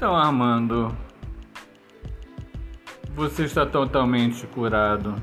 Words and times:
Então, 0.00 0.16
Armando, 0.16 0.96
você 3.14 3.44
está 3.44 3.66
totalmente 3.66 4.46
curado. 4.46 5.14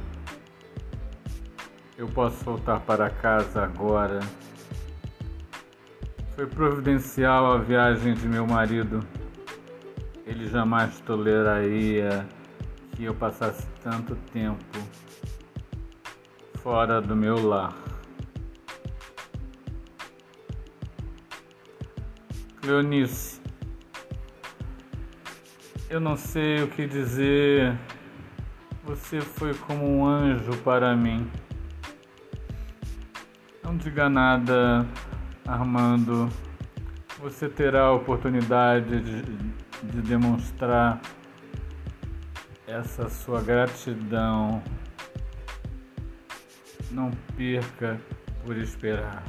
Eu 1.97 2.07
posso 2.09 2.45
voltar 2.45 2.81
para 2.81 3.09
casa 3.09 3.63
agora. 3.63 4.19
Foi 6.35 6.45
providencial 6.45 7.53
a 7.53 7.57
viagem 7.57 8.13
de 8.13 8.27
meu 8.27 8.45
marido. 8.45 8.99
Ele 10.27 10.47
jamais 10.47 10.99
toleraria 10.99 12.29
que 12.91 13.05
eu 13.05 13.15
passasse 13.15 13.65
tanto 13.81 14.15
tempo 14.31 14.77
fora 16.61 17.01
do 17.01 17.15
meu 17.15 17.43
lar. 17.43 17.73
Cleonice, 22.61 23.41
eu 25.89 25.99
não 25.99 26.17
sei 26.17 26.63
o 26.63 26.67
que 26.67 26.85
dizer. 26.85 27.77
Você 28.83 29.21
foi 29.21 29.53
como 29.53 29.85
um 29.85 30.05
anjo 30.05 30.55
para 30.63 30.95
mim. 30.95 31.29
Não 33.63 33.75
diga 33.75 34.09
nada, 34.09 34.85
Armando. 35.45 36.29
Você 37.19 37.49
terá 37.49 37.83
a 37.83 37.93
oportunidade 37.93 39.01
de, 39.01 39.21
de 39.83 40.01
demonstrar 40.01 41.01
essa 42.65 43.09
sua 43.09 43.41
gratidão. 43.41 44.61
Não 46.91 47.11
perca 47.35 47.99
por 48.45 48.55
esperar. 48.57 49.23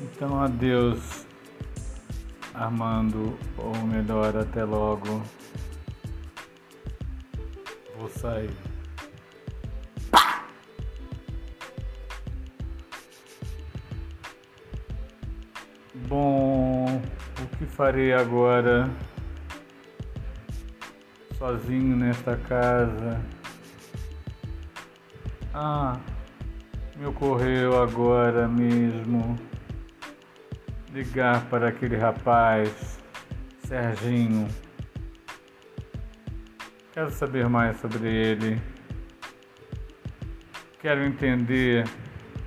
Então, 0.00 0.40
adeus, 0.40 1.26
Armando, 2.60 3.38
ou 3.56 3.74
melhor, 3.86 4.36
até 4.36 4.64
logo. 4.64 5.22
Vou 7.96 8.06
sair. 8.10 8.50
Bom, 16.06 17.00
o 17.42 17.56
que 17.56 17.64
farei 17.64 18.12
agora? 18.12 18.90
Sozinho 21.38 21.96
nesta 21.96 22.36
casa. 22.36 23.24
Ah, 25.54 25.98
me 26.94 27.06
ocorreu 27.06 27.82
agora 27.82 28.46
mesmo 28.46 29.49
ligar 30.92 31.44
para 31.46 31.68
aquele 31.68 31.96
rapaz, 31.96 32.98
Serginho. 33.64 34.48
Quero 36.92 37.10
saber 37.10 37.48
mais 37.48 37.78
sobre 37.80 38.08
ele. 38.08 38.60
Quero 40.80 41.02
entender 41.04 41.84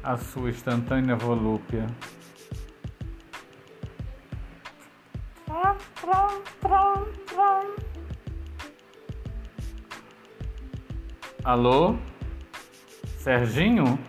a 0.03 0.17
sua 0.17 0.49
instantânea 0.49 1.15
volúpia. 1.15 1.87
Alô? 11.43 11.95
Serginho? 13.17 13.99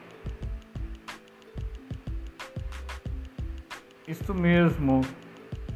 Isso 4.24 4.32
mesmo. 4.32 5.02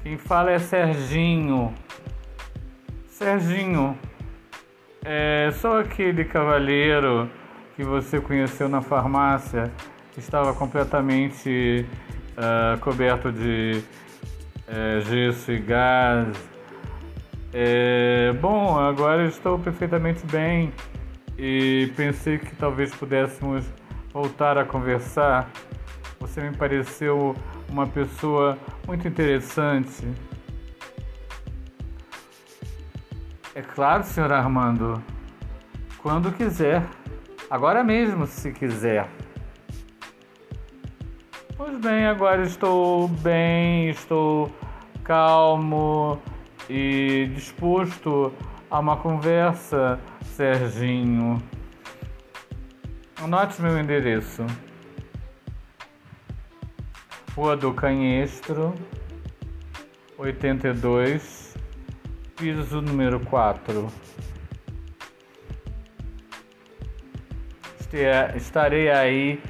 Quem 0.03 0.17
fala 0.17 0.53
é 0.53 0.59
Serginho. 0.59 1.75
Serginho, 3.07 3.95
é 5.05 5.51
só 5.53 5.81
aquele 5.81 6.25
cavalheiro 6.25 7.29
que 7.77 7.85
você 7.85 8.19
conheceu 8.19 8.67
na 8.67 8.81
farmácia 8.81 9.71
que 10.13 10.21
estava 10.21 10.55
completamente 10.55 11.85
uh, 12.39 12.81
coberto 12.81 13.31
de 13.31 13.83
uh, 14.67 15.03
gesso 15.03 15.53
e 15.53 15.59
gás. 15.59 16.35
É, 17.53 18.33
bom, 18.41 18.79
agora 18.79 19.27
estou 19.27 19.59
perfeitamente 19.59 20.25
bem 20.25 20.73
e 21.37 21.93
pensei 21.95 22.39
que 22.39 22.57
talvez 22.57 22.95
pudéssemos 22.95 23.63
voltar 24.11 24.57
a 24.57 24.65
conversar. 24.65 25.51
Você 26.19 26.41
me 26.41 26.57
pareceu 26.57 27.37
uma 27.69 27.87
pessoa 27.87 28.59
muito 28.87 29.07
interessante. 29.07 30.07
É 33.55 33.63
claro, 33.63 34.05
senhor 34.05 34.33
Armando, 34.33 35.03
quando 35.99 36.31
quiser, 36.33 36.87
agora 37.51 37.83
mesmo, 37.83 38.27
se 38.27 38.53
quiser. 38.53 39.09
Pois 41.57 41.77
bem, 41.79 42.07
agora 42.07 42.43
estou 42.43 43.09
bem, 43.09 43.91
estou 43.91 44.51
calmo 45.03 46.23
e 46.71 47.31
disposto 47.35 48.33
a 48.71 48.79
uma 48.79 48.97
conversa, 48.97 49.99
Serginho. 50.23 51.43
Anote 53.21 53.61
meu 53.61 53.77
endereço. 53.77 54.47
Rua 57.39 57.57
do 57.57 57.73
Canhestro, 57.73 58.75
82, 60.19 61.57
piso 62.35 62.83
número 62.83 63.21
4. 63.21 63.87
Estarei 68.35 68.91
aí 68.91 69.41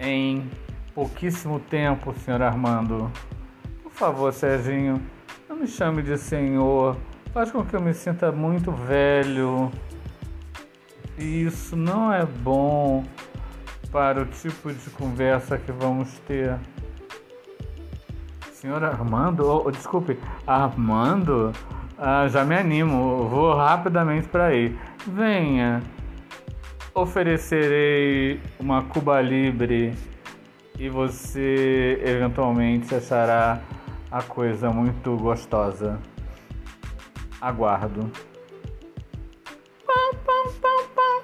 em 0.00 0.50
pouquíssimo 0.92 1.60
tempo, 1.60 2.12
senhor 2.14 2.42
Armando. 2.42 3.08
Por 3.84 3.92
favor, 3.92 4.32
Serginho, 4.32 5.00
não 5.48 5.54
me 5.54 5.68
chame 5.68 6.02
de 6.02 6.18
senhor. 6.18 6.96
Faz 7.32 7.52
com 7.52 7.64
que 7.64 7.76
eu 7.76 7.80
me 7.80 7.94
sinta 7.94 8.32
muito 8.32 8.72
velho. 8.72 9.70
E 11.16 11.44
isso 11.44 11.76
não 11.76 12.12
é 12.12 12.26
bom 12.26 13.04
para 13.92 14.20
o 14.20 14.26
tipo 14.26 14.72
de 14.72 14.90
conversa 14.90 15.56
que 15.56 15.70
vamos 15.70 16.18
ter. 16.26 16.58
Senhor 18.64 18.82
Armando, 18.82 19.46
oh, 19.46 19.70
desculpe, 19.70 20.18
Armando, 20.46 21.52
ah, 21.98 22.26
já 22.28 22.46
me 22.46 22.56
animo, 22.56 23.28
vou 23.28 23.54
rapidamente 23.54 24.26
para 24.26 24.46
aí. 24.46 24.74
Venha, 25.06 25.82
oferecerei 26.94 28.40
uma 28.58 28.82
Cuba 28.84 29.20
Libre 29.20 29.92
e 30.78 30.88
você 30.88 32.00
eventualmente 32.06 32.94
achará 32.94 33.60
a 34.10 34.22
coisa 34.22 34.70
muito 34.70 35.14
gostosa. 35.18 36.00
Aguardo. 37.42 38.10
Pam, 39.86 40.16
pam, 40.24 40.52
pam, 40.62 40.88
pam. 40.94 41.22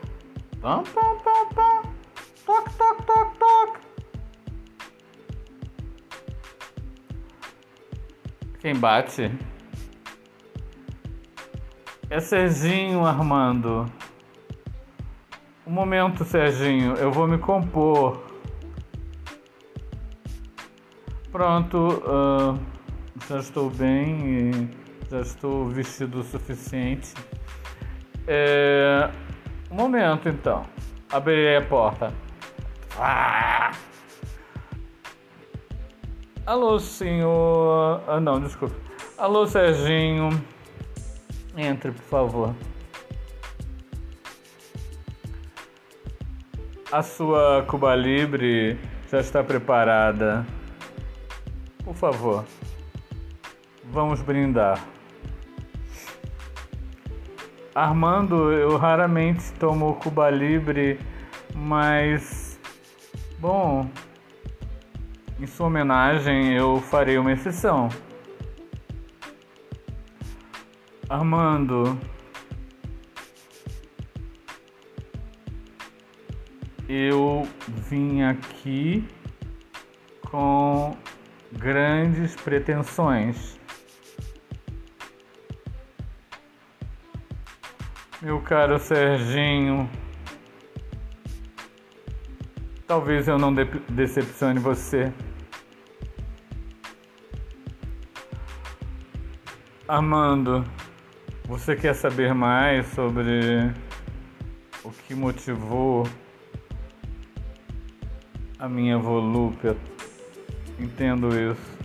Pam, 0.61 0.83
pam, 0.93 1.19
pam, 1.25 1.55
pam. 1.55 1.91
Toc, 2.45 2.71
toc, 2.77 3.00
Quem 8.61 8.75
bate? 8.75 9.33
É 12.11 12.21
Serginho 12.21 13.07
Armando. 13.07 13.91
Um 15.67 15.71
momento, 15.71 16.25
Serginho, 16.25 16.95
eu 16.97 17.11
vou 17.11 17.27
me 17.27 17.39
compor. 17.39 18.23
Pronto, 21.33 22.03
uh, 22.05 22.61
já 23.27 23.39
estou 23.39 23.71
bem 23.71 24.51
e 24.51 24.71
já 25.11 25.21
estou 25.21 25.67
vestido 25.67 26.21
o 26.21 26.23
suficiente. 26.23 27.15
É, 28.27 29.11
um 29.71 29.75
momento 29.77 30.29
então. 30.29 30.67
Abrirei 31.11 31.57
a 31.57 31.63
porta. 31.63 32.13
Ah! 32.99 33.71
Alô, 36.47 36.79
senhor. 36.81 38.03
Ah, 38.09 38.19
não, 38.19 38.41
desculpa. 38.41 38.75
Alô, 39.19 39.47
Serginho. 39.47 40.31
Entre, 41.57 41.93
por 41.93 42.03
favor. 42.03 42.55
A 46.91 47.03
sua 47.03 47.65
Cuba 47.69 47.95
Libre 47.95 48.79
já 49.11 49.21
está 49.21 49.45
preparada. 49.45 50.47
Por 51.85 51.95
favor, 51.95 52.45
vamos 53.85 54.23
brindar. 54.23 54.83
Armando, 57.75 58.53
eu 58.53 58.77
raramente 58.77 59.53
tomo 59.53 59.95
Cuba 59.97 60.31
Libre, 60.31 60.99
mas. 61.55 62.59
Bom, 63.39 63.89
em 65.41 65.47
sua 65.47 65.69
homenagem, 65.69 66.53
eu 66.53 66.81
farei 66.83 67.17
uma 67.17 67.33
exceção. 67.33 67.89
Armando, 71.09 71.99
eu 76.87 77.49
vim 77.89 78.23
aqui 78.23 79.09
com 80.31 80.95
grandes 81.53 82.37
pretensões. 82.37 83.59
Meu 88.21 88.43
caro 88.43 88.79
Serginho, 88.79 89.89
talvez 92.87 93.27
eu 93.27 93.39
não 93.39 93.55
de 93.55 93.65
decepcione 93.89 94.61
você. 94.61 95.11
Armando, 99.91 100.65
você 101.49 101.75
quer 101.75 101.95
saber 101.95 102.33
mais 102.33 102.87
sobre 102.95 103.73
o 104.85 104.91
que 104.91 105.17
motivou 105.17 106.07
a 108.57 108.69
minha 108.69 108.97
volúpia? 108.99 109.77
Entendo 110.79 111.31
isso. 111.31 111.77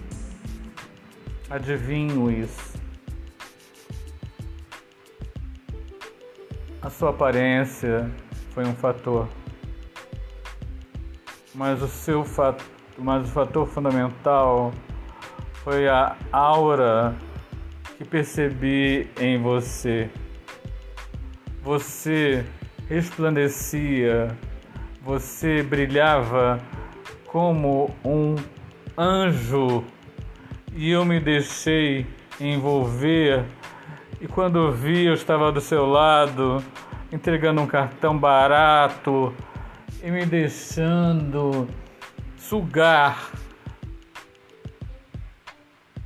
Adivinho 1.49 2.29
isso. 2.29 2.77
A 6.83 6.91
sua 6.91 7.09
aparência 7.09 8.11
foi 8.51 8.65
um 8.65 8.75
fator, 8.75 9.27
mas 11.55 11.81
o 11.81 11.87
seu 11.87 12.23
fato, 12.23 12.63
mas 12.99 13.27
o 13.27 13.31
fator 13.31 13.65
fundamental 13.65 14.71
foi 15.63 15.89
a 15.89 16.15
aura 16.31 17.15
que 17.97 18.03
percebi 18.03 19.09
em 19.19 19.41
você. 19.41 20.09
Você 21.63 22.45
resplandecia, 22.87 24.37
você 25.01 25.63
brilhava 25.63 26.59
como 27.25 27.89
um 28.03 28.35
anjo 28.97 29.83
e 30.73 30.91
eu 30.91 31.05
me 31.05 31.19
deixei 31.19 32.05
envolver. 32.39 33.43
E 34.21 34.27
quando 34.27 34.71
vi, 34.71 35.05
eu 35.05 35.13
estava 35.13 35.51
do 35.51 35.61
seu 35.61 35.85
lado, 35.85 36.63
entregando 37.11 37.61
um 37.61 37.67
cartão 37.67 38.17
barato 38.17 39.33
e 40.03 40.11
me 40.11 40.25
deixando 40.25 41.67
sugar 42.37 43.31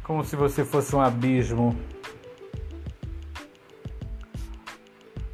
como 0.10 0.24
se 0.24 0.36
você 0.36 0.66
fosse 0.66 0.96
um 0.96 1.02
abismo. 1.02 1.78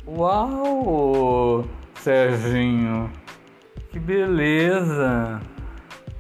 Uau, 0.06 1.64
Serginho, 1.96 3.10
que 3.90 3.98
beleza! 3.98 5.40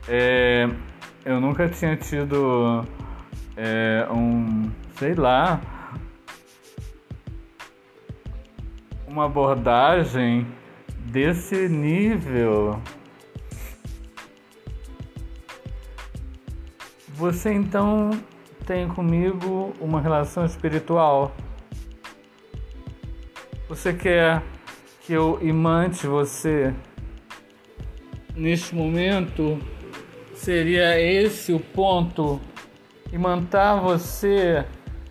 É, 0.07 0.69
eu 1.25 1.41
nunca 1.41 1.67
tinha 1.67 1.97
tido 1.97 2.85
é, 3.57 4.07
um, 4.09 4.71
sei 4.97 5.15
lá, 5.15 5.59
uma 9.05 9.25
abordagem 9.25 10.47
desse 11.11 11.67
nível. 11.67 12.81
Você 17.09 17.51
então 17.51 18.11
tem 18.65 18.87
comigo 18.87 19.73
uma 19.79 20.01
relação 20.01 20.43
espiritual. 20.43 21.31
Você 23.69 23.93
quer 23.93 24.41
que 25.01 25.13
eu 25.13 25.39
imante 25.41 26.07
você 26.07 26.73
neste 28.35 28.73
momento? 28.73 29.59
Seria 30.33 30.99
esse 30.99 31.53
o 31.53 31.59
ponto? 31.59 32.41
Imantar 33.13 33.81
você, 33.81 34.65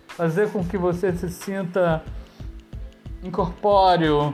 fazer 0.09 0.51
com 0.51 0.63
que 0.63 0.77
você 0.77 1.13
se 1.13 1.29
sinta 1.29 2.03
incorpóreo. 3.23 4.33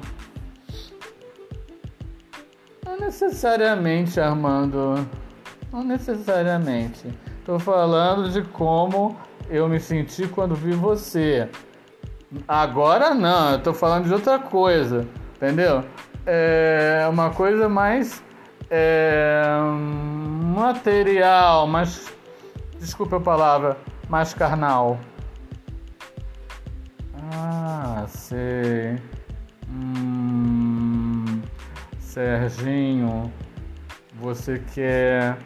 Não 2.84 3.00
necessariamente, 3.00 4.20
Armando. 4.20 5.08
Não 5.72 5.84
necessariamente. 5.84 7.08
Estou 7.42 7.58
falando 7.58 8.30
de 8.30 8.44
como 8.44 9.18
eu 9.50 9.68
me 9.68 9.80
senti 9.80 10.28
quando 10.28 10.54
vi 10.54 10.74
você. 10.74 11.50
Agora 12.48 13.16
não, 13.16 13.54
eu 13.54 13.64
tô 13.64 13.74
falando 13.74 14.06
de 14.06 14.14
outra 14.14 14.38
coisa, 14.38 15.08
entendeu? 15.36 15.84
É 16.24 17.08
uma 17.10 17.32
coisa 17.32 17.68
mais 17.68 18.24
é, 18.70 19.42
material, 20.56 21.66
mais. 21.66 22.14
Desculpa 22.80 23.18
a 23.18 23.20
palavra, 23.20 23.76
mais 24.08 24.36
carnal. 24.36 25.00
Ah, 27.34 28.06
sei. 28.08 29.00
Hum, 29.68 31.42
Serginho, 31.98 33.34
você 34.20 34.62
quer 34.76 35.40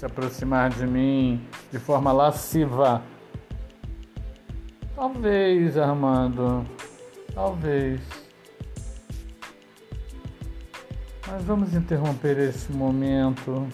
se 0.00 0.06
aproximar 0.06 0.70
de 0.70 0.86
mim 0.86 1.46
de 1.70 1.78
forma 1.78 2.10
lasciva. 2.10 3.02
Talvez, 4.96 5.76
Armando. 5.76 6.66
Talvez. 7.34 8.00
Mas 11.28 11.44
vamos 11.44 11.74
interromper 11.74 12.38
esse 12.38 12.72
momento 12.72 13.68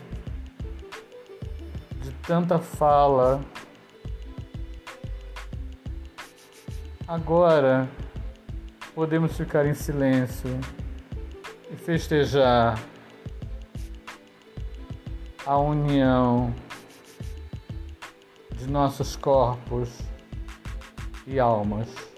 de 2.03 2.11
tanta 2.27 2.59
fala. 2.59 3.41
Agora 7.07 7.89
podemos 8.97 9.37
ficar 9.37 9.65
em 9.65 9.75
silêncio 9.75 10.59
e 11.71 11.77
festejar 11.77 12.77
a 15.47 15.57
união 15.57 16.53
de 18.59 18.67
nossos 18.69 19.15
corpos 19.15 19.89
e 21.25 21.39
almas. 21.39 22.16